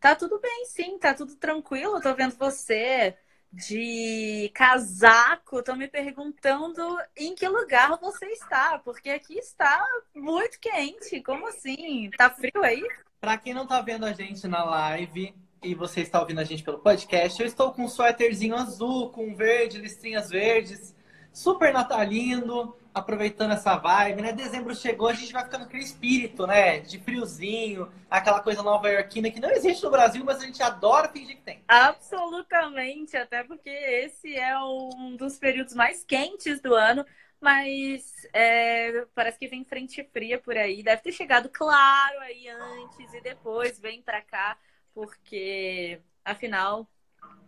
[0.00, 2.00] Tá tudo bem, sim, tá tudo tranquilo.
[2.00, 3.14] Tô vendo você
[3.52, 6.82] de casaco, estão me perguntando
[7.14, 11.20] em que lugar você está, porque aqui está muito quente.
[11.20, 12.08] Como assim?
[12.16, 12.82] Tá frio aí?
[13.20, 16.62] Para quem não tá vendo a gente na live e você está ouvindo a gente
[16.62, 20.94] pelo podcast, eu estou com um suéterzinho azul, com verde, listrinhas verdes,
[21.32, 24.32] super natalino aproveitando essa vibe, né?
[24.32, 26.80] Dezembro chegou, a gente vai ficando aquele espírito, né?
[26.80, 31.08] De friozinho, aquela coisa nova iorquina que não existe no Brasil, mas a gente adora
[31.08, 31.62] fingir que tem.
[31.66, 37.04] Absolutamente, até porque esse é um dos períodos mais quentes do ano,
[37.40, 40.82] mas é, parece que vem frente fria por aí.
[40.82, 44.58] Deve ter chegado claro aí antes e depois vem para cá,
[44.92, 46.86] porque afinal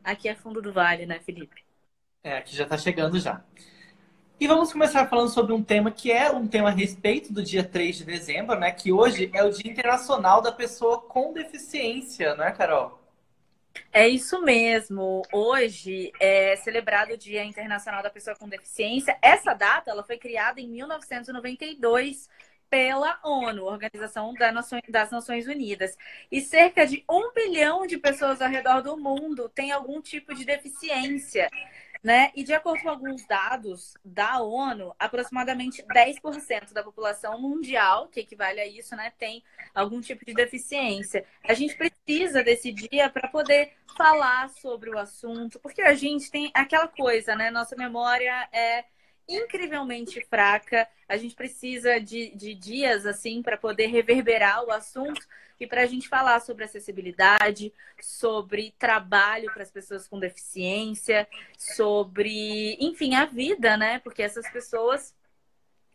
[0.02, 1.62] aqui é fundo do vale, né, Felipe?
[2.22, 3.44] É, aqui já tá chegando já.
[4.44, 7.64] E vamos começar falando sobre um tema que é um tema a respeito do dia
[7.64, 8.70] 3 de dezembro, né?
[8.70, 13.00] Que hoje é o Dia Internacional da Pessoa com Deficiência, né, Carol?
[13.90, 15.22] É isso mesmo.
[15.32, 19.16] Hoje é celebrado o Dia Internacional da Pessoa com Deficiência.
[19.22, 22.28] Essa data ela foi criada em 1992
[22.68, 24.34] pela ONU, Organização
[24.90, 25.96] das Nações Unidas.
[26.30, 30.44] E cerca de um bilhão de pessoas ao redor do mundo têm algum tipo de
[30.44, 31.48] deficiência.
[32.04, 32.30] Né?
[32.36, 38.60] E de acordo com alguns dados da ONU, aproximadamente 10% da população mundial, que equivale
[38.60, 39.42] a isso, né, tem
[39.74, 41.24] algum tipo de deficiência.
[41.42, 46.50] A gente precisa desse dia para poder falar sobre o assunto, porque a gente tem
[46.52, 47.50] aquela coisa, né?
[47.50, 48.84] Nossa memória é
[49.28, 50.88] incrivelmente fraca.
[51.08, 55.26] A gente precisa de, de dias assim para poder reverberar o assunto
[55.58, 62.76] e para a gente falar sobre acessibilidade, sobre trabalho para as pessoas com deficiência, sobre,
[62.80, 63.98] enfim, a vida, né?
[64.00, 65.14] Porque essas pessoas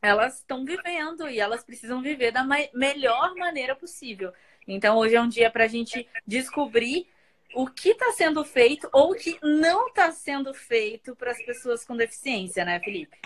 [0.01, 4.31] elas estão vivendo e elas precisam viver da melhor maneira possível.
[4.67, 7.07] Então, hoje é um dia para a gente descobrir
[7.53, 11.85] o que está sendo feito ou o que não está sendo feito para as pessoas
[11.85, 13.17] com deficiência, né, Felipe?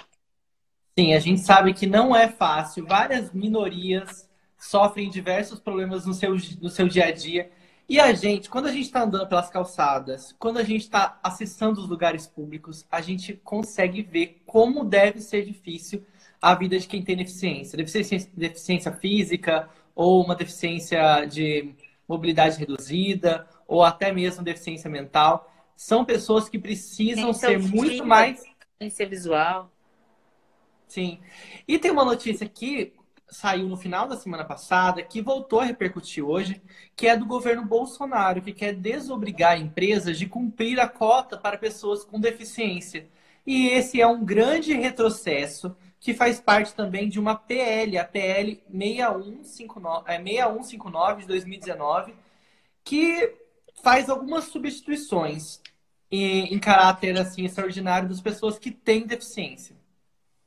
[0.97, 2.85] Sim, a gente sabe que não é fácil.
[2.85, 7.51] Várias minorias sofrem diversos problemas no seu, no seu dia a dia.
[7.89, 11.81] E a gente, quando a gente está andando pelas calçadas, quando a gente está acessando
[11.81, 16.05] os lugares públicos, a gente consegue ver como deve ser difícil
[16.41, 17.77] a vida de quem tem deficiência.
[17.77, 21.73] Deficiência, deficiência física, ou uma deficiência de
[22.07, 25.51] mobilidade reduzida, ou até mesmo deficiência mental.
[25.75, 28.43] São pessoas que precisam ser muito mais.
[28.79, 29.71] Deficiência visual.
[30.87, 31.19] Sim.
[31.67, 32.93] E tem uma notícia aqui
[33.33, 36.61] saiu no final da semana passada, que voltou a repercutir hoje,
[36.95, 42.03] que é do governo Bolsonaro, que quer desobrigar empresas de cumprir a cota para pessoas
[42.03, 43.07] com deficiência.
[43.45, 48.61] E esse é um grande retrocesso que faz parte também de uma PL, a PL
[48.69, 52.13] 6159, é, 6159 de 2019,
[52.83, 53.33] que
[53.83, 55.61] faz algumas substituições
[56.09, 59.75] em, em caráter assim extraordinário das pessoas que têm deficiência.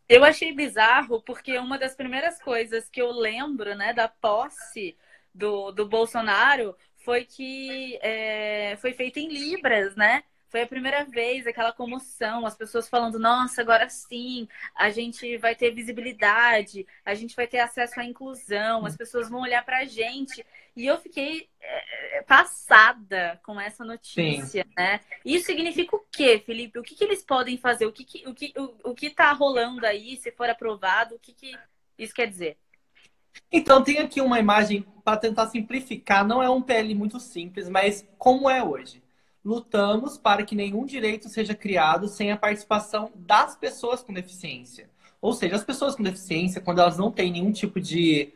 [0.09, 4.97] Eu achei bizarro porque uma das primeiras coisas que eu lembro, né, da posse
[5.35, 10.25] do, do Bolsonaro foi que é, foi feita em Libras, né?
[10.49, 15.55] Foi a primeira vez aquela comoção, as pessoas falando: nossa, agora sim, a gente vai
[15.55, 19.85] ter visibilidade, a gente vai ter acesso à inclusão, as pessoas vão olhar para a
[19.85, 20.45] gente.
[20.77, 24.71] E eu fiquei é, passada com essa notícia, sim.
[24.77, 25.01] né?
[25.25, 26.79] Isso significa o quê, Felipe?
[26.79, 27.87] O que, que eles podem fazer?
[27.87, 31.15] O que, que, o que o, o que está rolando aí, se for aprovado?
[31.15, 31.57] O que, que
[31.99, 32.59] isso quer dizer?
[33.51, 36.27] Então, tem aqui uma imagem para tentar simplificar.
[36.27, 39.03] Não é um PL muito simples, mas como é hoje
[39.47, 44.91] lutamos para que nenhum direito seja criado sem a participação das pessoas com deficiência.
[45.21, 48.35] Ou seja, as pessoas com deficiência, quando elas não têm nenhum tipo de,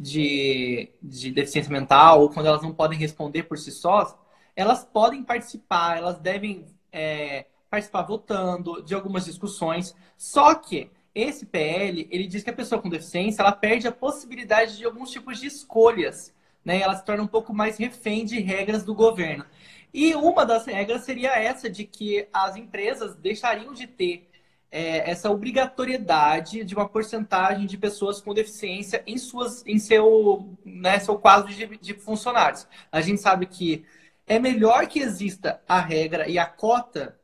[0.00, 4.16] de, de deficiência mental, ou quando elas não podem responder por si sós,
[4.56, 9.94] elas podem participar, elas devem é, participar votando de algumas discussões.
[10.16, 14.78] Só que esse PL, ele diz que a pessoa com deficiência, ela perde a possibilidade
[14.78, 16.80] de alguns tipos de escolhas, né?
[16.80, 19.44] Ela se torna um pouco mais refém de regras do governo.
[19.92, 24.29] E uma das regras seria essa de que as empresas deixariam de ter
[24.70, 30.98] é, essa obrigatoriedade de uma porcentagem de pessoas com deficiência em, suas, em seu, né,
[30.98, 32.68] seu quadro de, de funcionários.
[32.90, 33.84] A gente sabe que
[34.26, 37.18] é melhor que exista a regra e a cota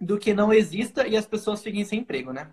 [0.00, 2.50] do que não exista e as pessoas fiquem sem emprego, né?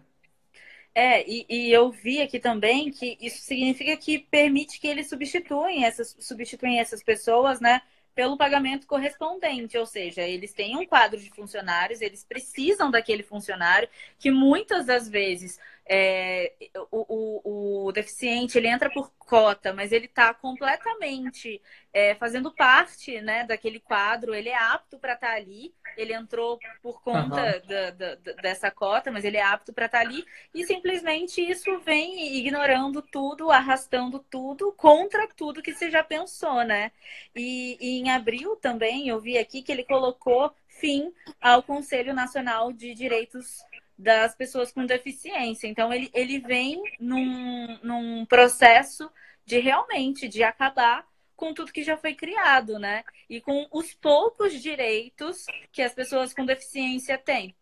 [0.95, 5.85] É, e, e, eu vi aqui também que isso significa que permite que eles substituem
[5.85, 7.81] essas, substituem essas pessoas, né,
[8.15, 13.89] pelo pagamento correspondente, ou seja, eles têm um quadro de funcionários, eles precisam daquele funcionário,
[14.19, 16.53] que muitas das vezes é,
[16.91, 23.19] o, o, o, deficiente ele entra por cota, mas ele está completamente é, fazendo parte
[23.19, 27.67] né, daquele quadro, ele é apto para estar tá ali, ele entrou por conta uhum.
[27.67, 31.77] da, da, dessa cota, mas ele é apto para estar tá ali, e simplesmente isso
[31.79, 36.91] vem ignorando tudo, arrastando tudo contra tudo que você já pensou, né?
[37.35, 42.71] E, e em abril também eu vi aqui que ele colocou fim ao Conselho Nacional
[42.71, 43.63] de Direitos
[43.97, 45.67] das pessoas com deficiência.
[45.67, 49.09] Então, ele, ele vem num, num processo
[49.45, 51.05] de realmente de acabar
[51.35, 53.03] com tudo que já foi criado, né?
[53.29, 57.55] E com os poucos direitos que as pessoas com deficiência têm.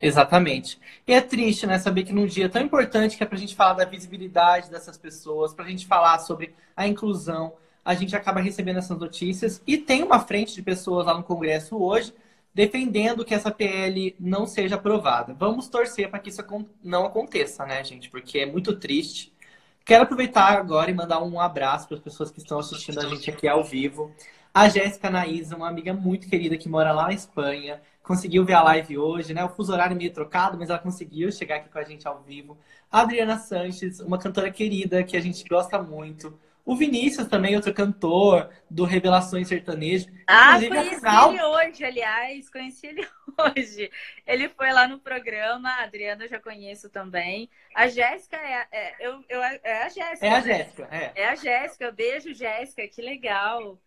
[0.00, 0.78] Exatamente.
[1.06, 3.54] E é triste, né, saber que num dia tão importante que é para a gente
[3.54, 7.54] falar da visibilidade dessas pessoas, para a gente falar sobre a inclusão,
[7.84, 9.62] a gente acaba recebendo essas notícias.
[9.66, 12.12] E tem uma frente de pessoas lá no Congresso hoje
[12.54, 15.34] defendendo que essa PL não seja aprovada.
[15.34, 16.40] Vamos torcer para que isso
[16.82, 18.08] não aconteça, né, gente?
[18.08, 19.34] Porque é muito triste.
[19.84, 23.28] Quero aproveitar agora e mandar um abraço para as pessoas que estão assistindo a gente
[23.28, 24.14] aqui ao vivo.
[24.52, 28.62] A Jéssica Naísa, uma amiga muito querida que mora lá na Espanha, conseguiu ver a
[28.62, 29.44] live hoje, né?
[29.44, 32.56] O fuso horário meio trocado, mas ela conseguiu chegar aqui com a gente ao vivo.
[32.90, 36.38] A Adriana Sanches, uma cantora querida que a gente gosta muito.
[36.64, 40.06] O Vinícius também, outro cantor do Revelações Sertanejo.
[40.26, 41.32] Ah, conheci final...
[41.32, 43.06] ele hoje, aliás, conheci ele
[43.38, 43.90] hoje.
[44.26, 47.50] Ele foi lá no programa, a Adriana eu já conheço também.
[47.74, 50.26] A Jéssica é, é, eu, eu, é a Jéssica.
[50.26, 50.42] É a né?
[50.42, 51.12] Jéssica, é.
[51.14, 51.92] É a Jéssica.
[51.92, 53.78] Beijo, Jéssica, que legal.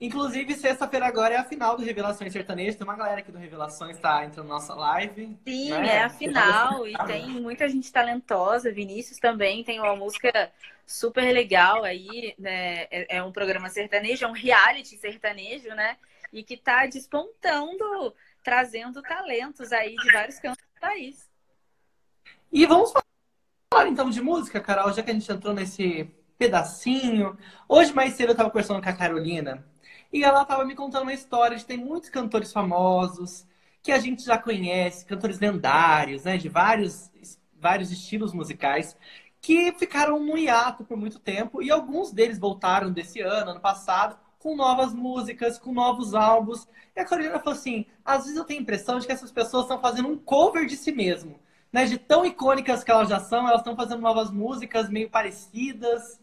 [0.00, 2.76] Inclusive, sexta-feira agora é a final do Revelações Sertanejo.
[2.76, 5.38] Tem uma galera aqui do Revelações tá entrando na nossa live.
[5.46, 5.96] Sim, né?
[5.96, 6.86] é a final.
[6.86, 8.72] E tem muita gente talentosa.
[8.72, 10.52] Vinícius também tem uma música
[10.84, 12.34] super legal aí.
[12.38, 12.82] Né?
[12.90, 15.96] É, é um programa sertanejo, é um reality sertanejo, né?
[16.32, 18.12] E que tá despontando,
[18.42, 21.30] trazendo talentos aí de vários cantos do país.
[22.52, 22.92] E vamos
[23.72, 27.38] falar então de música, Carol, já que a gente entrou nesse pedacinho.
[27.68, 29.64] Hoje mais cedo eu tava conversando com a Carolina
[30.14, 33.44] e ela estava me contando uma história de tem muitos cantores famosos
[33.82, 37.10] que a gente já conhece, cantores lendários, né, de vários,
[37.60, 38.96] vários estilos musicais,
[39.40, 44.16] que ficaram no hiato por muito tempo e alguns deles voltaram desse ano, ano passado,
[44.38, 46.68] com novas músicas, com novos álbuns.
[46.94, 49.64] E a Carolina falou assim: às vezes eu tenho a impressão de que essas pessoas
[49.64, 51.40] estão fazendo um cover de si mesmo.
[51.72, 51.86] Né?
[51.86, 56.20] De tão icônicas que elas já são, elas estão fazendo novas músicas meio parecidas.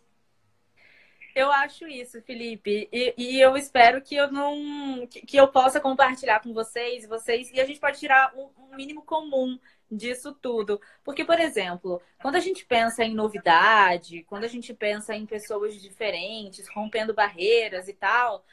[1.33, 2.89] Eu acho isso, Felipe.
[2.91, 7.59] E, e, eu espero que eu não que, eu possa compartilhar com vocês, vocês, e
[7.59, 10.79] a gente pode tirar um, um, mínimo comum disso tudo.
[11.03, 15.79] Porque, por exemplo, quando a gente pensa em novidade, quando a gente pensa em pessoas
[15.81, 18.45] diferentes, rompendo barreiras e tal,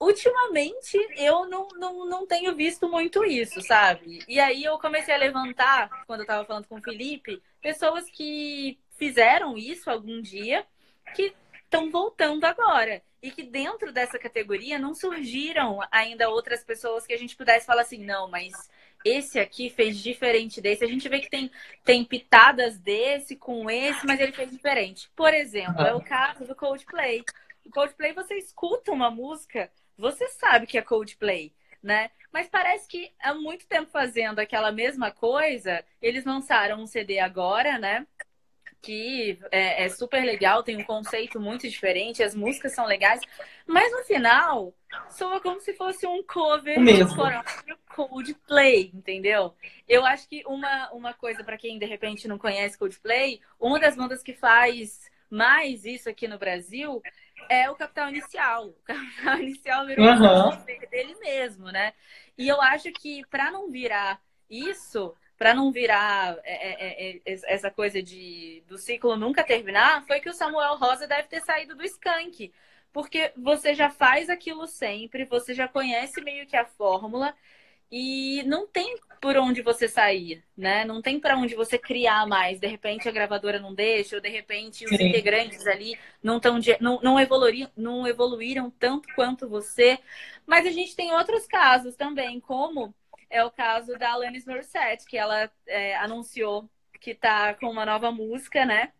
[0.00, 4.24] ultimamente eu não, não, não tenho visto muito isso, sabe?
[4.28, 8.78] E aí eu comecei a levantar, quando eu estava falando com o Felipe, pessoas que
[8.96, 10.66] fizeram isso algum dia,
[11.14, 11.34] que
[11.68, 13.02] estão voltando agora.
[13.22, 17.82] E que dentro dessa categoria não surgiram ainda outras pessoas que a gente pudesse falar
[17.82, 18.52] assim, não, mas
[19.04, 20.84] esse aqui fez diferente desse.
[20.84, 21.50] A gente vê que tem,
[21.84, 25.10] tem pitadas desse com esse, mas ele fez diferente.
[25.14, 27.24] Por exemplo, é o caso do Coldplay.
[27.64, 32.10] O Coldplay, você escuta uma música, você sabe que é Coldplay, né?
[32.32, 37.78] Mas parece que há muito tempo fazendo aquela mesma coisa, eles lançaram um CD agora,
[37.78, 38.06] né?
[38.80, 43.20] Que é, é, super legal, tem um conceito muito diferente, as músicas são legais,
[43.66, 44.74] mas no final
[45.10, 46.78] soa como se fosse um cover
[47.66, 49.54] do Coldplay, entendeu?
[49.88, 53.96] Eu acho que uma, uma coisa para quem de repente não conhece Coldplay, uma das
[53.96, 57.02] bandas que faz mais isso aqui no Brasil
[57.48, 58.68] é o Capital Inicial.
[58.68, 60.48] O Capital Inicial virou uhum.
[60.50, 61.92] um dele mesmo, né?
[62.36, 67.40] E eu acho que para não virar isso, para não virar é, é, é, é
[67.54, 71.76] essa coisa de do ciclo nunca terminar, foi que o Samuel Rosa deve ter saído
[71.76, 72.52] do Skank.
[72.92, 77.34] Porque você já faz aquilo sempre, você já conhece meio que a fórmula.
[77.90, 80.84] e não tem por onde você sair, né?
[80.84, 82.60] Não tem para onde você criar mais.
[82.60, 85.08] De repente a gravadora não deixa, ou de repente os Sim.
[85.08, 89.98] integrantes ali não, tão, não, não, evoluíram, não evoluíram tanto quanto você.
[90.46, 92.94] Mas a gente tem outros casos também, como
[93.30, 96.68] é o caso da Alanis Morissette, que ela é, anunciou
[97.00, 98.92] que tá com uma nova música, né?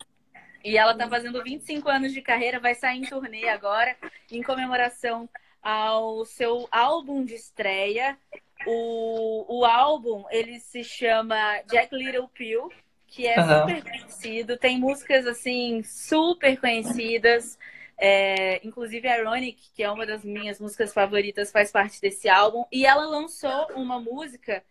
[0.65, 3.97] E ela tá fazendo 25 anos de carreira, vai sair em turnê agora,
[4.31, 5.29] em comemoração
[5.63, 8.19] ao seu álbum de estreia.
[8.67, 12.71] O, o álbum, ele se chama Jack Little Pill,
[13.07, 13.61] que é uhum.
[13.61, 14.57] super conhecido.
[14.57, 17.59] Tem músicas, assim, super conhecidas.
[17.99, 22.65] É, inclusive, Ironic, que é uma das minhas músicas favoritas, faz parte desse álbum.
[22.71, 24.63] E ela lançou uma música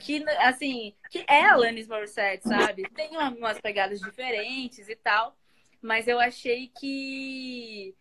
[0.00, 2.88] que, assim, que é Alanis Morissette, sabe?
[2.94, 5.36] Tem umas pegadas diferentes e tal.
[5.82, 7.94] Mas eu achei que,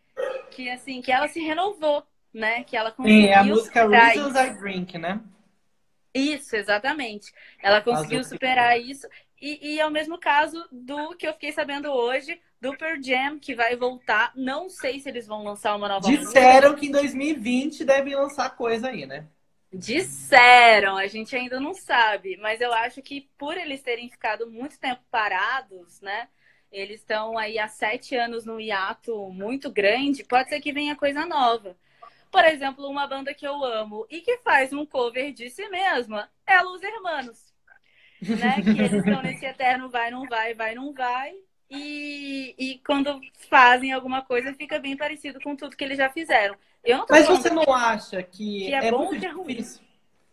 [0.51, 2.63] que assim, que ela se renovou, né?
[2.63, 3.21] Que ela conseguiu.
[3.21, 5.21] Sim, é a música Reasons I Drink, né?
[6.13, 7.31] Isso, exatamente.
[7.62, 9.07] Ela conseguiu superar isso.
[9.41, 13.39] E, e é o mesmo caso do que eu fiquei sabendo hoje, do Pearl Jam,
[13.39, 14.32] que vai voltar.
[14.36, 16.80] Não sei se eles vão lançar uma nova Disseram música.
[16.80, 19.28] que em 2020 devem lançar coisa aí, né?
[19.72, 24.80] Disseram, a gente ainda não sabe, mas eu acho que por eles terem ficado muito
[24.80, 26.28] tempo parados, né?
[26.72, 31.25] Eles estão aí há sete anos num hiato muito grande, pode ser que venha coisa
[31.25, 31.78] nova.
[32.32, 36.32] Por exemplo, uma banda que eu amo e que faz um cover de si mesma
[36.48, 37.54] é Los Hermanos.
[38.22, 38.62] Né?
[38.62, 41.34] Que eles estão nesse eterno vai, não vai, vai, não vai.
[41.70, 46.56] E, e quando fazem alguma coisa, fica bem parecido com tudo que eles já fizeram.
[47.10, 49.82] Mas você não acha que, que é, é muito é difícil?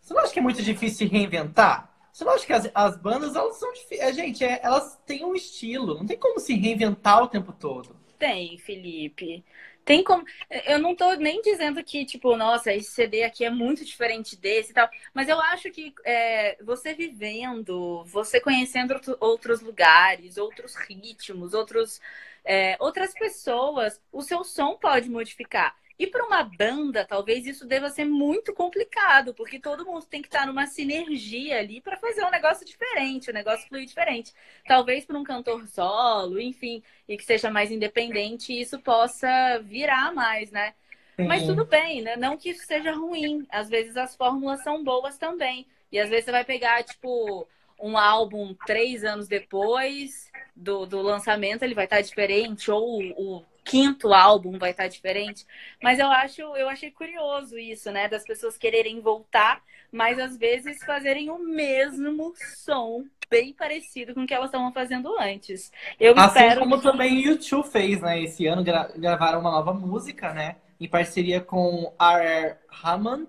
[0.00, 1.92] Você não acha que é muito difícil reinventar?
[2.12, 4.00] Você não acha que as, as bandas, elas são difíceis.
[4.00, 5.98] É, gente, é, elas têm um estilo.
[5.98, 7.94] Não tem como se reinventar o tempo todo.
[8.18, 9.44] Tem, Felipe.
[9.86, 10.24] Tem como.
[10.66, 14.72] Eu não tô nem dizendo que, tipo, nossa, esse CD aqui é muito diferente desse
[14.72, 14.90] e tal.
[15.14, 22.00] Mas eu acho que é, você vivendo, você conhecendo outros lugares, outros ritmos, outros,
[22.44, 25.72] é, outras pessoas, o seu som pode modificar.
[25.98, 30.28] E para uma banda, talvez isso deva ser muito complicado, porque todo mundo tem que
[30.28, 34.32] estar numa sinergia ali para fazer um negócio diferente, um negócio fluir diferente.
[34.66, 40.50] Talvez para um cantor solo, enfim, e que seja mais independente, isso possa virar mais,
[40.50, 40.74] né?
[41.16, 41.24] Sim.
[41.24, 42.14] Mas tudo bem, né?
[42.14, 43.46] Não que isso seja ruim.
[43.48, 45.66] Às vezes as fórmulas são boas também.
[45.90, 47.48] E às vezes você vai pegar, tipo,
[47.80, 54.14] um álbum três anos depois do, do lançamento, ele vai estar diferente, ou o quinto
[54.14, 55.44] álbum vai estar diferente.
[55.82, 58.08] Mas eu acho, eu achei curioso isso, né?
[58.08, 62.32] Das pessoas quererem voltar, mas às vezes fazerem o mesmo
[62.64, 65.72] som bem parecido com o que elas estavam fazendo antes.
[65.98, 66.82] Eu assim espero como que...
[66.84, 68.22] também o YouTube fez, né?
[68.22, 70.56] Esse ano gra gravaram uma nova música, né?
[70.80, 72.56] Em parceria com R.
[72.84, 73.26] Hammond.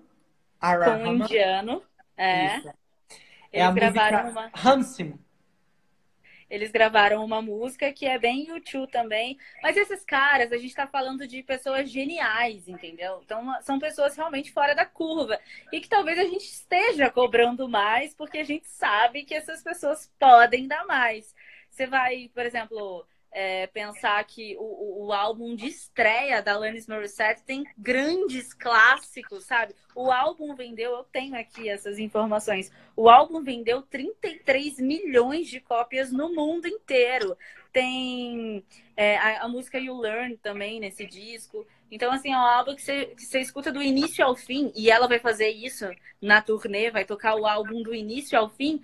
[0.62, 0.84] R.
[0.84, 1.82] Com um indiano.
[2.16, 2.58] É.
[2.58, 2.68] Isso.
[3.52, 4.50] Eles é gravaram uma.
[4.64, 5.18] Hansim.
[6.50, 9.38] Eles gravaram uma música que é bem YouTube também.
[9.62, 13.20] Mas esses caras, a gente está falando de pessoas geniais, entendeu?
[13.24, 15.38] Então, são pessoas realmente fora da curva.
[15.72, 20.10] E que talvez a gente esteja cobrando mais, porque a gente sabe que essas pessoas
[20.18, 21.34] podem dar mais.
[21.70, 27.42] Você vai, por exemplo, é, pensar que o, o, álbum de estreia da Alanis Morissette
[27.42, 29.74] tem grandes clássicos, sabe?
[29.94, 36.10] O álbum vendeu, eu tenho aqui essas informações, o álbum vendeu 33 milhões de cópias
[36.10, 37.36] no mundo inteiro.
[37.72, 38.64] Tem
[38.96, 41.66] é, a, a, música You Learn também nesse disco.
[41.90, 44.90] Então, assim, é um álbum que você, que você escuta do início ao fim, e
[44.90, 45.86] ela vai fazer isso
[46.20, 48.82] na turnê, vai tocar o álbum do início ao fim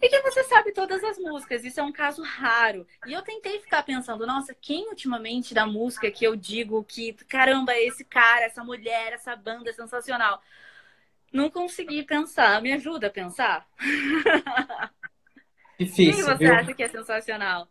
[0.00, 1.64] e que você sabe todas as músicas.
[1.64, 2.86] Isso é um caso raro.
[3.06, 7.76] E eu tentei ficar pensando, nossa, quem ultimamente da música que eu digo que, caramba,
[7.76, 10.40] esse cara, essa mulher, essa banda é sensacional.
[11.32, 12.62] Não consegui pensar.
[12.62, 13.66] Me ajuda a pensar?
[15.78, 16.14] Difícil.
[16.14, 16.54] Quem você viu?
[16.54, 17.68] acha que é sensacional?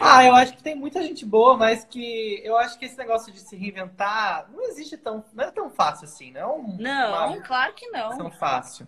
[0.00, 3.32] Ah, eu acho que tem muita gente boa, mas que eu acho que esse negócio
[3.32, 5.24] de se reinventar não existe tão.
[5.32, 8.16] Não é tão fácil assim, não é Não, claro que não.
[8.16, 8.86] Tão fácil.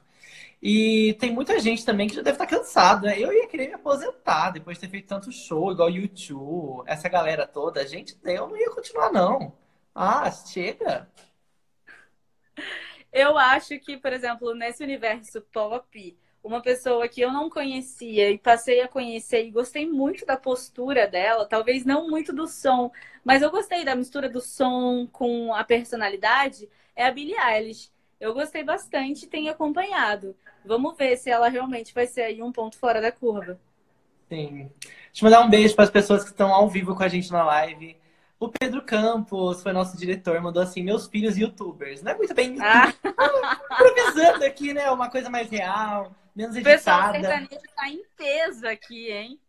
[0.61, 3.19] E tem muita gente também que já deve estar cansado, né?
[3.19, 7.47] Eu ia querer me aposentar depois de ter feito tanto show, igual YouTube, essa galera
[7.47, 7.87] toda.
[7.87, 9.57] Gente, eu não ia continuar, não.
[9.95, 11.09] Ah, chega.
[13.13, 18.39] Eu acho que, por exemplo, nesse universo pop, uma pessoa que eu não conhecia e
[18.39, 22.91] passei a conhecer e gostei muito da postura dela, talvez não muito do som,
[23.25, 27.91] mas eu gostei da mistura do som com a personalidade, é a Billie Eilish.
[28.21, 30.37] Eu gostei bastante e tenho acompanhado.
[30.65, 33.59] Vamos ver se ela realmente vai ser aí um ponto fora da curva.
[34.29, 34.71] Sim.
[34.81, 37.33] Deixa eu mandar um beijo para as pessoas que estão ao vivo com a gente
[37.33, 37.97] na live.
[38.39, 42.03] O Pedro Campos foi nosso diretor, mandou assim: meus filhos youtubers.
[42.03, 42.93] Não é muito bem ah.
[43.73, 44.91] improvisando aqui, né?
[44.91, 47.37] Uma coisa mais real, menos O pessoal editada.
[47.37, 49.41] sertanejo tá em peso aqui, hein?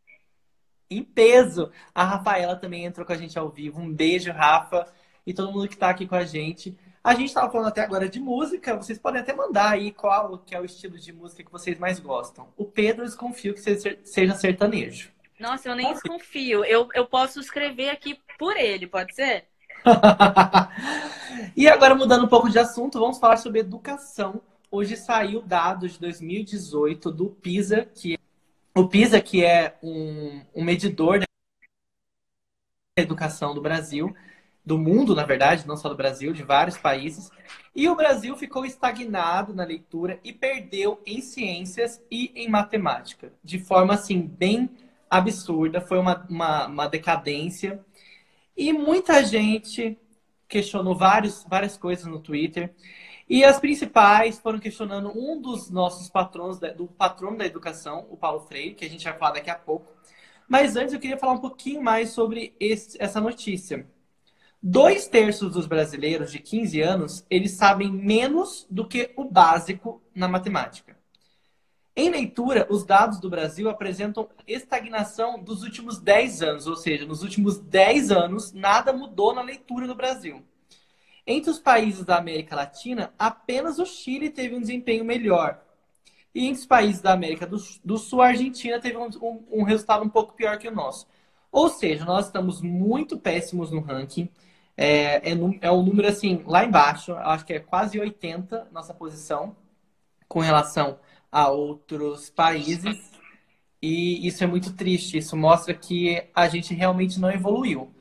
[0.89, 1.71] Em peso.
[1.93, 3.79] A Rafaela também entrou com a gente ao vivo.
[3.79, 4.91] Um beijo, Rafa.
[5.25, 6.75] E todo mundo que tá aqui com a gente.
[7.03, 8.75] A gente tava falando até agora de música.
[8.75, 11.99] Vocês podem até mandar aí qual que é o estilo de música que vocês mais
[11.99, 12.49] gostam.
[12.57, 15.11] O Pedro desconfio que seja sertanejo.
[15.39, 16.65] Nossa, eu nem desconfio.
[16.65, 19.45] Eu, eu posso escrever aqui por ele, pode ser?
[21.55, 24.41] e agora, mudando um pouco de assunto, vamos falar sobre educação.
[24.69, 28.19] Hoje saiu dados de 2018 do PISA, que
[28.75, 31.25] o PISA, que é um, um medidor da
[32.97, 34.13] educação do Brasil,
[34.69, 37.31] do mundo, na verdade, não só do Brasil, de vários países.
[37.75, 43.57] E o Brasil ficou estagnado na leitura e perdeu em ciências e em matemática, de
[43.57, 44.69] forma assim bem
[45.09, 45.81] absurda.
[45.81, 47.83] Foi uma, uma, uma decadência.
[48.55, 49.97] E muita gente
[50.47, 52.71] questionou vários, várias coisas no Twitter.
[53.27, 58.41] E as principais foram questionando um dos nossos patrões, do patrono da educação, o Paulo
[58.41, 59.91] Freire, que a gente vai falar daqui a pouco.
[60.47, 63.87] Mas antes eu queria falar um pouquinho mais sobre esse, essa notícia.
[64.61, 70.27] Dois terços dos brasileiros de 15 anos, eles sabem menos do que o básico na
[70.27, 70.97] matemática.
[71.95, 77.23] Em leitura, os dados do Brasil apresentam estagnação dos últimos 10 anos, ou seja, nos
[77.23, 80.41] últimos 10 anos, nada mudou na leitura do Brasil.
[81.25, 85.61] Entre os países da América Latina, apenas o Chile teve um desempenho melhor.
[86.33, 89.63] E entre os países da América do, do Sul, a Argentina teve um, um, um,
[89.63, 91.07] resultado um pouco pior que o nosso.
[91.51, 94.29] Ou seja, nós estamos muito péssimos no ranking.
[94.81, 99.53] É, é, é um número assim, lá embaixo, acho que é quase 80 nossa posição
[100.25, 100.97] com relação
[101.29, 103.11] a outros países.
[103.81, 105.17] E isso é muito triste.
[105.17, 107.93] Isso mostra que a gente realmente não evoluiu.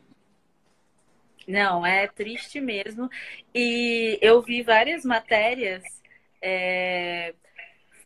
[1.48, 3.10] Não, é triste mesmo.
[3.52, 5.82] E eu vi várias matérias
[6.40, 7.34] é,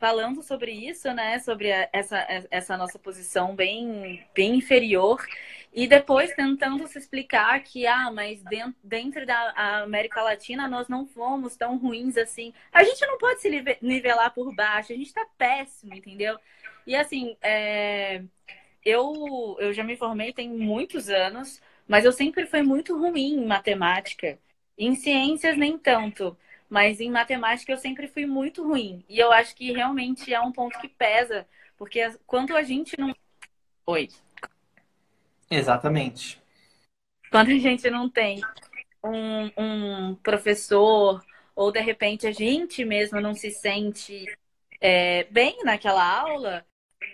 [0.01, 1.39] falando sobre isso, né?
[1.41, 5.23] Sobre essa, essa nossa posição bem, bem inferior.
[5.73, 11.07] E depois tentando se explicar que, ah, mas dentro, dentro da América Latina nós não
[11.07, 12.53] fomos tão ruins assim.
[12.71, 13.49] A gente não pode se
[13.81, 16.39] nivelar por baixo, a gente tá péssimo, entendeu?
[16.87, 18.23] E assim, é,
[18.85, 21.61] eu, eu já me formei tem muitos anos.
[21.87, 24.39] Mas eu sempre fui muito ruim em matemática.
[24.79, 26.37] Em ciências, nem tanto.
[26.69, 29.05] Mas em matemática eu sempre fui muito ruim.
[29.09, 31.47] E eu acho que realmente é um ponto que pesa.
[31.77, 33.15] Porque quando a gente não.
[33.87, 34.09] Oi.
[35.51, 36.41] Exatamente.
[37.31, 38.41] Quando a gente não tem
[39.05, 41.25] um, um professor,
[41.55, 44.25] ou de repente a gente mesmo não se sente
[44.81, 46.65] é, bem naquela aula,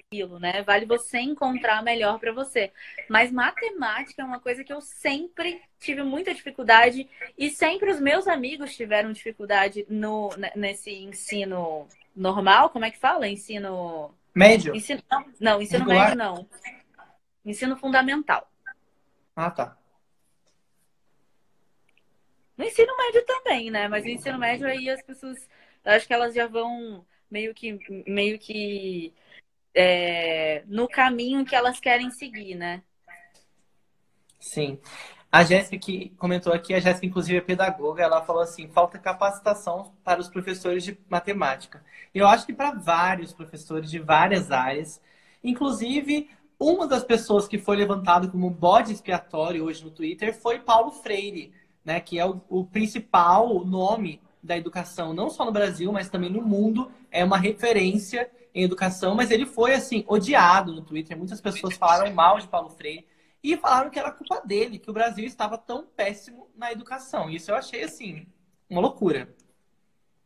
[0.08, 0.62] aquilo, né?
[0.62, 2.72] Vale você encontrar melhor para você.
[3.08, 8.26] Mas matemática é uma coisa que eu sempre tive muita dificuldade e sempre os meus
[8.26, 13.28] amigos tiveram dificuldade no nesse ensino normal, como é que fala?
[13.28, 14.74] Ensino médio?
[14.74, 15.02] Ensino...
[15.10, 16.16] Não, não, ensino Regular?
[16.16, 16.48] médio não.
[17.48, 18.46] Ensino fundamental.
[19.34, 19.78] Ah, tá.
[22.54, 23.88] No ensino médio também, né?
[23.88, 25.48] Mas no ensino médio aí as pessoas,
[25.82, 29.14] acho que elas já vão meio que meio que
[29.74, 32.82] é, no caminho que elas querem seguir, né?
[34.38, 34.78] Sim.
[35.32, 39.94] A Jéssica que comentou aqui, a Jéssica inclusive é pedagoga, ela falou assim, falta capacitação
[40.04, 41.82] para os professores de matemática.
[42.14, 45.00] Eu acho que para vários professores de várias áreas,
[45.42, 50.90] inclusive uma das pessoas que foi levantado como bode expiatório hoje no Twitter foi Paulo
[50.90, 51.52] Freire,
[51.84, 56.30] né, que é o, o principal nome da educação, não só no Brasil, mas também
[56.30, 61.16] no mundo, é uma referência em educação, mas ele foi, assim, odiado no Twitter.
[61.16, 63.06] Muitas pessoas falaram mal de Paulo Freire
[63.42, 67.30] e falaram que era culpa dele, que o Brasil estava tão péssimo na educação.
[67.30, 68.26] Isso eu achei, assim,
[68.68, 69.34] uma loucura.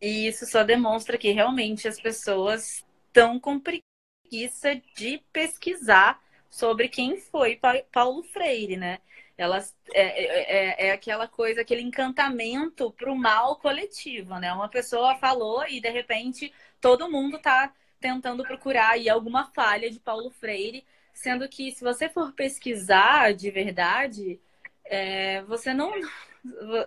[0.01, 6.22] E isso só demonstra que realmente as pessoas estão com preguiça de pesquisar
[6.53, 7.59] sobre quem foi
[7.91, 8.99] Paulo Freire, né?
[9.39, 14.53] Elas é, é, é, é aquela coisa, aquele encantamento para o mal coletivo, né?
[14.53, 19.99] Uma pessoa falou e de repente todo mundo está tentando procurar aí alguma falha de
[19.99, 20.85] Paulo Freire,
[21.15, 24.39] sendo que se você for pesquisar de verdade,
[24.85, 25.91] é, você não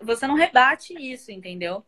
[0.01, 1.83] você não rebate isso, entendeu?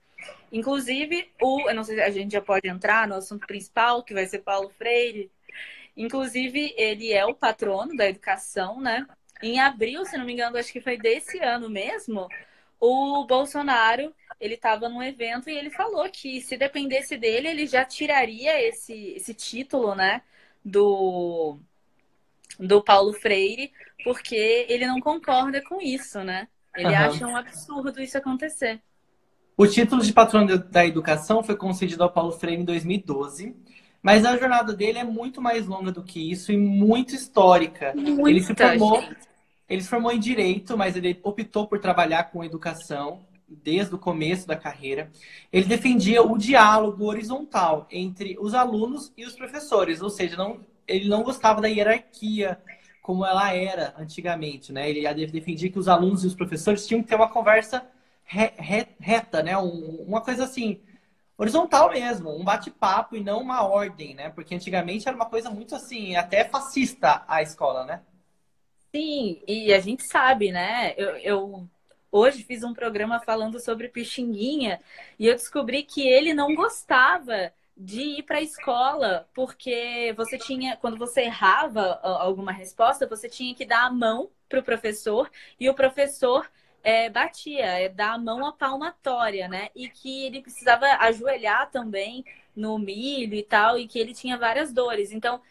[0.52, 4.14] Inclusive, o, eu não sei se a gente já pode entrar no assunto principal, que
[4.16, 5.32] vai ser Paulo Freire.
[5.98, 9.06] Inclusive, ele é o patrono da educação, né?
[9.42, 12.28] Em abril, se não me engano, acho que foi desse ano mesmo,
[12.80, 17.84] o Bolsonaro ele estava num evento e ele falou que se dependesse dele, ele já
[17.84, 20.22] tiraria esse, esse título, né,
[20.64, 21.58] do,
[22.60, 23.72] do Paulo Freire,
[24.04, 26.48] porque ele não concorda com isso, né?
[26.76, 26.96] Ele uhum.
[26.96, 28.80] acha um absurdo isso acontecer.
[29.56, 33.56] O título de patrono da educação foi concedido ao Paulo Freire em 2012,
[34.08, 37.94] mas a jornada dele é muito mais longa do que isso e muito histórica.
[37.94, 39.18] Muita ele se formou, gente.
[39.68, 44.48] ele se formou em direito, mas ele optou por trabalhar com educação desde o começo
[44.48, 45.12] da carreira.
[45.52, 51.10] Ele defendia o diálogo horizontal entre os alunos e os professores, ou seja, não, ele
[51.10, 52.58] não gostava da hierarquia
[53.02, 54.90] como ela era antigamente, né?
[54.90, 57.86] Ele defendia que os alunos e os professores tinham que ter uma conversa
[58.24, 59.58] re, re, reta, né?
[59.58, 60.80] Um, uma coisa assim,
[61.38, 64.30] horizontal mesmo, um bate-papo e não uma ordem, né?
[64.30, 68.02] Porque antigamente era uma coisa muito assim, até fascista a escola, né?
[68.96, 70.94] Sim, e a gente sabe, né?
[70.98, 71.70] Eu, eu
[72.12, 74.82] hoje fiz um programa falando sobre Pixinguinha
[75.20, 80.76] e eu descobri que ele não gostava de ir para a escola, porque você tinha,
[80.78, 85.70] quando você errava alguma resposta, você tinha que dar a mão para o professor e
[85.70, 86.50] o professor
[86.88, 89.68] é, batia, é dar a mão à palmatória, né?
[89.76, 92.24] E que ele precisava ajoelhar também
[92.56, 95.12] no milho e tal, e que ele tinha várias dores.
[95.12, 95.42] Então,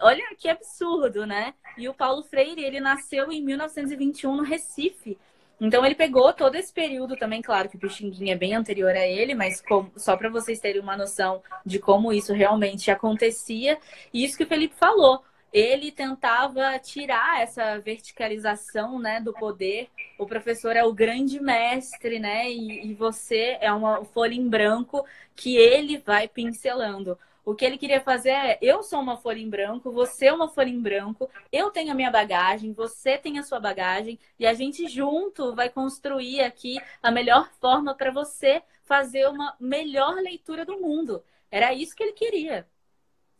[0.00, 1.52] olha que absurdo, né?
[1.76, 5.18] E o Paulo Freire, ele nasceu em 1921 no Recife.
[5.60, 9.06] Então ele pegou todo esse período também, claro que o Pixinguinha é bem anterior a
[9.06, 13.78] ele, mas como, só para vocês terem uma noção de como isso realmente acontecia.
[14.10, 15.22] E isso que o Felipe falou,
[15.52, 19.88] ele tentava tirar essa verticalização né, do poder.
[20.18, 22.50] O professor é o grande mestre, né?
[22.50, 27.18] E, e você é uma folha em branco que ele vai pincelando.
[27.48, 30.48] O que ele queria fazer é: eu sou uma folha em branco, você é uma
[30.48, 34.52] folha em branco, eu tenho a minha bagagem, você tem a sua bagagem, e a
[34.52, 40.78] gente junto vai construir aqui a melhor forma para você fazer uma melhor leitura do
[40.78, 41.24] mundo.
[41.50, 42.66] Era isso que ele queria.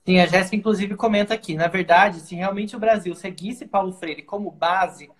[0.09, 1.55] Sim, a Jéssica, inclusive, comenta aqui.
[1.55, 5.11] Na verdade, se realmente o Brasil seguisse Paulo Freire como base,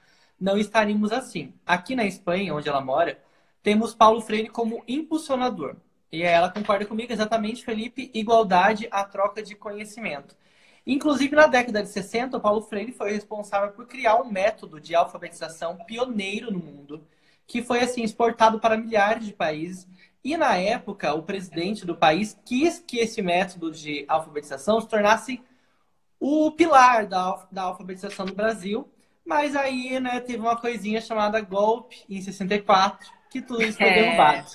[0.41, 1.53] não estaríamos assim.
[1.67, 3.23] Aqui na Espanha, onde ela mora,
[3.63, 5.77] temos Paulo Freire como impulsionador.
[6.11, 10.35] E ela concorda comigo exatamente, Felipe, igualdade à troca de conhecimento.
[10.87, 14.95] Inclusive, na década de 60, o Paulo Freire foi responsável por criar um método de
[14.95, 17.07] alfabetização pioneiro no mundo,
[17.47, 19.87] que foi assim exportado para milhares de países
[20.25, 25.43] e na época, o presidente do país quis que esse método de alfabetização se tornasse
[26.21, 28.91] o pilar da, da alfabetização no Brasil.
[29.25, 33.95] Mas aí, né, teve uma coisinha chamada golpe em 64, que tudo isso foi é...
[33.95, 34.49] derrubado.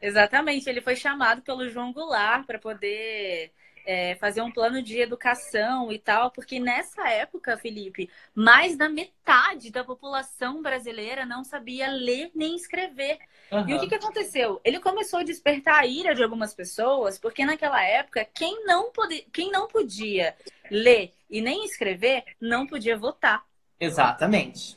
[0.00, 3.52] Exatamente, ele foi chamado pelo João Goulart para poder
[3.86, 9.70] é, fazer um plano de educação e tal, porque nessa época, Felipe, mais da metade
[9.70, 13.18] da população brasileira não sabia ler nem escrever.
[13.50, 13.68] Uhum.
[13.68, 14.60] E o que, que aconteceu?
[14.64, 19.24] Ele começou a despertar a ira de algumas pessoas, porque naquela época, quem não, podia,
[19.32, 20.34] quem não podia
[20.70, 23.44] ler e nem escrever, não podia votar.
[23.78, 24.76] Exatamente.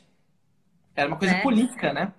[0.94, 1.42] Era uma coisa né?
[1.42, 2.12] política, né?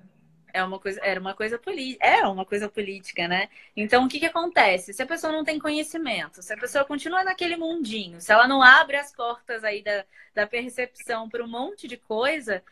[0.53, 3.49] É uma coisa, era uma coisa política, é uma coisa política, né?
[3.75, 4.93] Então, o que, que acontece?
[4.93, 8.61] Se a pessoa não tem conhecimento, se a pessoa continua naquele mundinho, se ela não
[8.61, 12.63] abre as portas aí da, da percepção para um monte de coisa,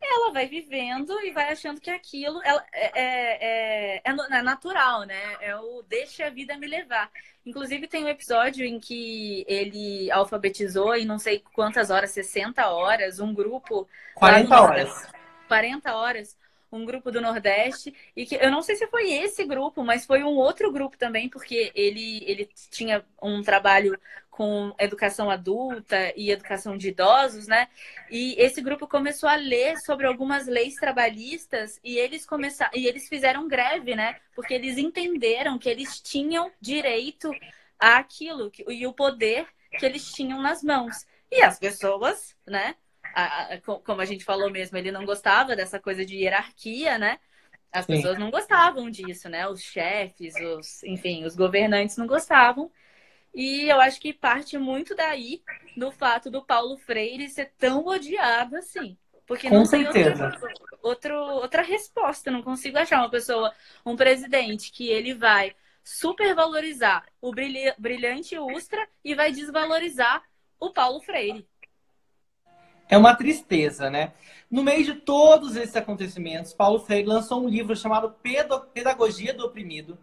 [0.00, 5.36] ela vai vivendo e vai achando que aquilo ela, é, é, é, é, natural, né?
[5.40, 7.10] É o deixa a vida me levar.
[7.44, 13.20] Inclusive, tem um episódio em que ele alfabetizou em não sei quantas horas, 60 horas,
[13.20, 13.88] um grupo.
[14.14, 15.12] 40 horas.
[15.48, 16.36] 40 horas
[16.70, 20.22] um grupo do Nordeste e que eu não sei se foi esse grupo, mas foi
[20.22, 23.98] um outro grupo também, porque ele, ele tinha um trabalho
[24.30, 27.68] com educação adulta e educação de idosos, né?
[28.10, 33.08] E esse grupo começou a ler sobre algumas leis trabalhistas e eles começaram e eles
[33.08, 34.20] fizeram greve, né?
[34.34, 37.30] Porque eles entenderam que eles tinham direito
[37.78, 39.46] àquilo e o poder
[39.78, 41.06] que eles tinham nas mãos.
[41.30, 42.76] E as pessoas, né?
[43.16, 47.18] A, a, como a gente falou mesmo, ele não gostava dessa coisa de hierarquia, né?
[47.72, 47.94] As Sim.
[47.94, 49.48] pessoas não gostavam disso, né?
[49.48, 52.70] Os chefes, os, enfim, os governantes não gostavam.
[53.34, 55.42] E eu acho que parte muito daí
[55.76, 58.98] do fato do Paulo Freire ser tão odiado assim.
[59.26, 60.14] Porque Com não certeza.
[60.14, 60.52] tem outra,
[60.82, 62.30] outra, outra resposta.
[62.30, 63.52] Não consigo achar uma pessoa,
[63.84, 67.32] um presidente, que ele vai supervalorizar o
[67.78, 70.22] brilhante Ustra e vai desvalorizar
[70.60, 71.46] o Paulo Freire
[72.88, 74.12] é uma tristeza, né?
[74.50, 78.14] No meio de todos esses acontecimentos, Paulo Freire lançou um livro chamado
[78.72, 79.98] Pedagogia do Oprimido,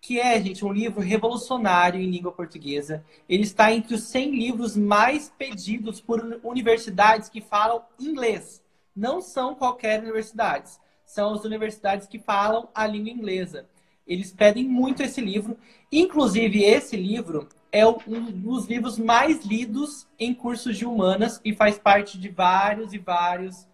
[0.00, 3.04] que é, gente, um livro revolucionário em língua portuguesa.
[3.28, 8.62] Ele está entre os 100 livros mais pedidos por universidades que falam inglês.
[8.94, 13.66] Não são qualquer universidades, são as universidades que falam a língua inglesa.
[14.06, 15.58] Eles pedem muito esse livro.
[15.90, 21.78] Inclusive, esse livro é um dos livros mais lidos em cursos de humanas e faz
[21.78, 23.66] parte de vários e vários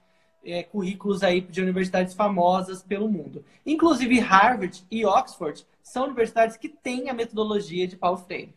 [0.45, 3.45] é, currículos aí de universidades famosas pelo mundo.
[3.65, 8.55] Inclusive Harvard e Oxford são universidades que têm a metodologia de Paulo Freire.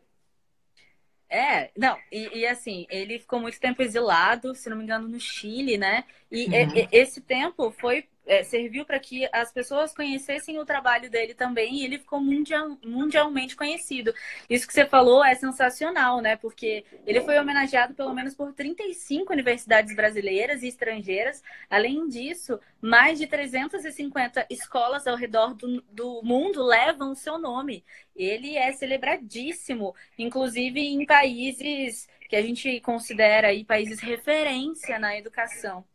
[1.30, 5.20] É, não, e, e, assim, ele ficou muito tempo exilado, se não me engano, no
[5.20, 6.06] Chile, né?
[6.32, 6.76] E, uhum.
[6.76, 11.76] e esse tempo foi é, serviu para que as pessoas conhecessem o trabalho dele também
[11.76, 14.14] e ele ficou mundial, mundialmente conhecido.
[14.50, 16.36] Isso que você falou é sensacional, né?
[16.36, 21.44] Porque ele foi homenageado pelo menos por 35 universidades brasileiras e estrangeiras.
[21.70, 27.84] Além disso, mais de 350 escolas ao redor do, do mundo levam o seu nome.
[28.16, 35.86] Ele é celebradíssimo, inclusive em países que a gente considera aí países referência na educação.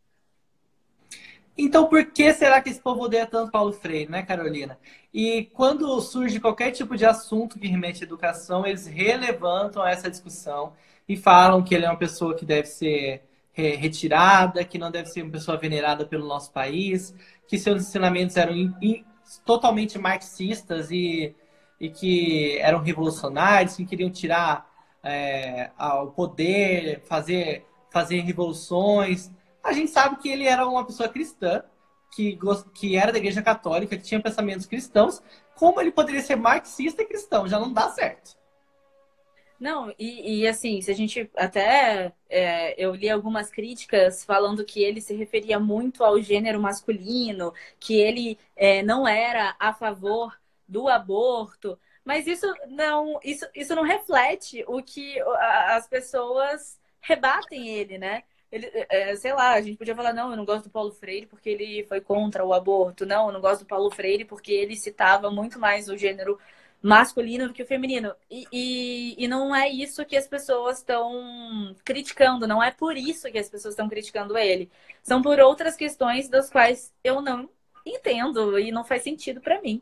[1.57, 4.79] Então, por que será que esse povo odeia tanto Paulo Freire, né, Carolina?
[5.13, 10.73] E quando surge qualquer tipo de assunto que remete à educação, eles relevantam essa discussão
[11.07, 15.23] e falam que ele é uma pessoa que deve ser retirada, que não deve ser
[15.23, 17.13] uma pessoa venerada pelo nosso país,
[17.47, 18.53] que seus ensinamentos eram
[19.45, 21.35] totalmente marxistas e,
[21.79, 24.69] e que eram revolucionários, que queriam tirar
[25.03, 29.29] é, o poder, fazer, fazer revoluções
[29.63, 31.63] a gente sabe que ele era uma pessoa cristã,
[32.15, 32.37] que,
[32.73, 35.21] que era da igreja católica, que tinha pensamentos cristãos.
[35.55, 37.47] Como ele poderia ser marxista e cristão?
[37.47, 38.35] Já não dá certo.
[39.59, 44.83] Não, e, e, assim, se a gente até é, eu li algumas críticas falando que
[44.83, 50.35] ele se referia muito ao gênero masculino, que ele é, não era a favor
[50.67, 55.19] do aborto, mas isso não, isso, isso não reflete o que
[55.67, 58.23] as pessoas rebatem ele, né?
[58.51, 61.25] Ele, é, sei lá, a gente podia falar, não, eu não gosto do Paulo Freire
[61.25, 63.05] porque ele foi contra o aborto.
[63.05, 66.37] Não, eu não gosto do Paulo Freire porque ele citava muito mais o gênero
[66.81, 68.13] masculino do que o feminino.
[68.29, 73.31] E, e, e não é isso que as pessoas estão criticando, não é por isso
[73.31, 74.69] que as pessoas estão criticando ele.
[75.03, 77.49] São por outras questões das quais eu não
[77.85, 79.81] entendo e não faz sentido para mim.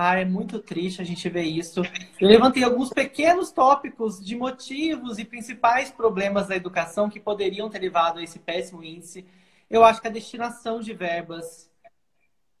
[0.00, 1.82] Ah, é muito triste a gente ver isso.
[2.20, 7.80] Eu levantei alguns pequenos tópicos de motivos e principais problemas da educação que poderiam ter
[7.80, 9.26] levado a esse péssimo índice.
[9.68, 11.68] Eu acho que a destinação de verbas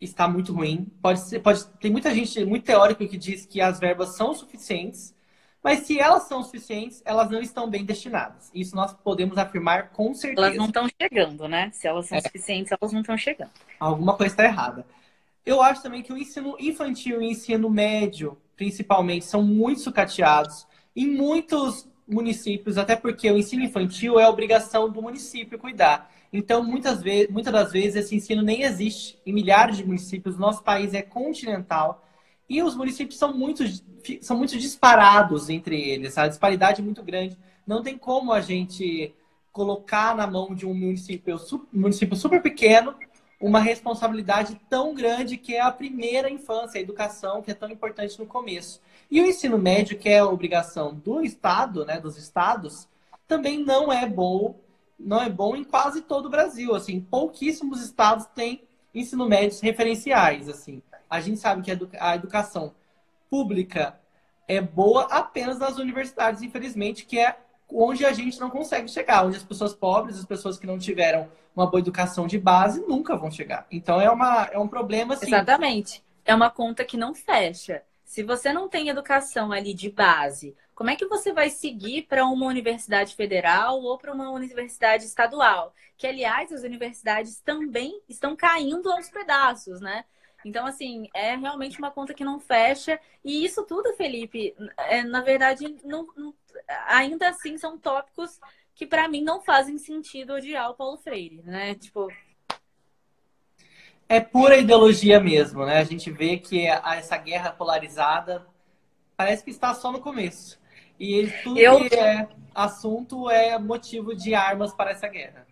[0.00, 0.88] está muito ruim.
[1.00, 5.14] Pode ser, pode tem muita gente, muito teórico que diz que as verbas são suficientes,
[5.62, 8.50] mas se elas são suficientes, elas não estão bem destinadas.
[8.52, 10.44] Isso nós podemos afirmar com certeza.
[10.44, 11.70] Elas não estão chegando, né?
[11.72, 12.20] Se elas são é.
[12.20, 13.52] suficientes, elas não estão chegando.
[13.78, 14.84] Alguma coisa está errada.
[15.48, 20.66] Eu acho também que o ensino infantil e o ensino médio, principalmente, são muito sucateados.
[20.94, 26.12] Em muitos municípios, até porque o ensino infantil é obrigação do município cuidar.
[26.30, 30.36] Então, muitas, vezes, muitas das vezes, esse ensino nem existe em milhares de municípios.
[30.36, 32.06] Nosso país é continental
[32.46, 33.64] e os municípios são muito,
[34.20, 36.18] são muito disparados entre eles.
[36.18, 37.38] A disparidade é muito grande.
[37.66, 39.14] Não tem como a gente
[39.50, 41.36] colocar na mão de um município,
[41.72, 42.94] um município super pequeno
[43.40, 48.18] uma responsabilidade tão grande que é a primeira infância, a educação, que é tão importante
[48.18, 48.80] no começo.
[49.10, 52.88] E o ensino médio, que é a obrigação do Estado, né, dos estados,
[53.26, 54.56] também não é bom,
[54.98, 56.74] não é bom em quase todo o Brasil.
[56.74, 60.48] Assim, pouquíssimos estados têm ensino médio referenciais.
[60.48, 62.74] Assim, a gente sabe que a educação
[63.30, 63.98] pública
[64.48, 67.36] é boa apenas nas universidades, infelizmente, que é
[67.70, 71.28] onde a gente não consegue chegar, onde as pessoas pobres, as pessoas que não tiveram
[71.54, 73.66] uma boa educação de base, nunca vão chegar.
[73.70, 75.26] Então é, uma, é um problema assim.
[75.26, 76.02] Exatamente.
[76.24, 77.82] É uma conta que não fecha.
[78.04, 82.24] Se você não tem educação ali de base, como é que você vai seguir para
[82.24, 85.74] uma universidade federal ou para uma universidade estadual?
[85.96, 90.04] Que, aliás, as universidades também estão caindo aos pedaços, né?
[90.44, 92.98] Então, assim, é realmente uma conta que não fecha.
[93.24, 96.34] E isso tudo, Felipe, é, na verdade, não, não,
[96.86, 98.40] ainda assim são tópicos
[98.74, 101.74] que para mim não fazem sentido odiar o Paulo Freire, né?
[101.74, 102.08] Tipo.
[104.08, 105.78] É pura ideologia mesmo, né?
[105.78, 108.46] A gente vê que essa guerra polarizada
[109.16, 110.60] parece que está só no começo.
[110.98, 111.88] E tudo Eu...
[111.88, 115.46] que é assunto é motivo de armas para essa guerra.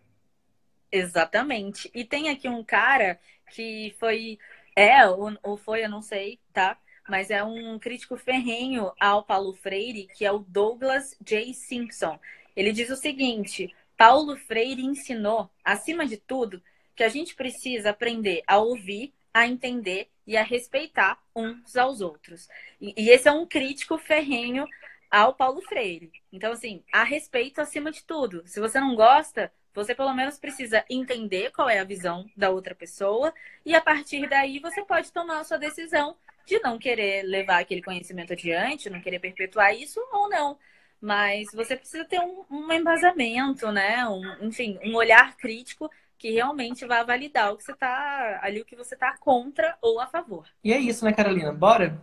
[0.91, 1.91] Exatamente.
[1.95, 4.39] E tem aqui um cara que foi.
[4.75, 6.79] É, ou, ou foi, eu não sei, tá?
[7.09, 11.53] Mas é um crítico ferrenho ao Paulo Freire, que é o Douglas J.
[11.55, 12.19] Simpson.
[12.57, 16.63] Ele diz o seguinte: Paulo Freire ensinou, acima de tudo,
[16.95, 22.49] que a gente precisa aprender a ouvir, a entender e a respeitar uns aos outros.
[22.81, 24.67] E, e esse é um crítico ferrenho
[25.11, 26.11] ao Paulo Freire.
[26.33, 28.43] Então, assim, a respeito acima de tudo.
[28.47, 32.75] Se você não gosta, você pelo menos precisa entender qual é a visão da outra
[32.75, 33.33] pessoa
[33.65, 36.17] e a partir daí você pode tomar a sua decisão
[36.47, 40.57] de não querer levar aquele conhecimento adiante, não querer perpetuar isso ou não.
[41.01, 44.09] Mas você precisa ter um, um embasamento, né?
[44.09, 48.65] Um, enfim, um olhar crítico que realmente vá validar o que você tá ali, o
[48.65, 50.47] que você tá contra ou a favor.
[50.65, 51.53] E é isso, né, Carolina?
[51.53, 52.01] Bora?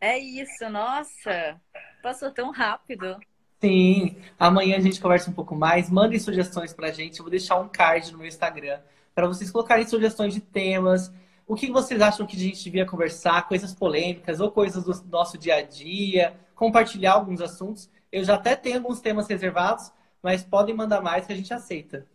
[0.00, 1.60] É isso, nossa,
[2.02, 3.18] passou tão rápido.
[3.60, 5.88] Sim, amanhã a gente conversa um pouco mais.
[5.88, 7.18] Mandem sugestões pra gente.
[7.18, 8.78] Eu vou deixar um card no meu Instagram
[9.14, 11.10] para vocês colocarem sugestões de temas.
[11.46, 13.46] O que vocês acham que a gente devia conversar?
[13.46, 16.34] Coisas polêmicas ou coisas do nosso dia a dia?
[16.54, 17.90] Compartilhar alguns assuntos.
[18.10, 22.06] Eu já até tenho alguns temas reservados, mas podem mandar mais que a gente aceita.